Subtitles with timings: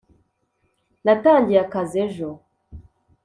[1.05, 2.29] Natangiye akazi ejo